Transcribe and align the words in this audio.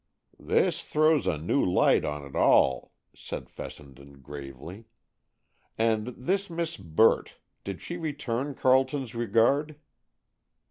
"This 0.39 0.83
throws 0.83 1.27
a 1.27 1.37
new 1.37 1.63
light 1.63 2.03
on 2.03 2.25
it 2.25 2.35
all," 2.35 2.91
said 3.13 3.51
Fessenden 3.51 4.21
gravely. 4.23 4.85
"And 5.77 6.07
this 6.17 6.49
Miss 6.49 6.75
Burt—did 6.75 7.81
she 7.83 7.97
return 7.97 8.55
Carleton's 8.55 9.13
regard?" 9.13 9.75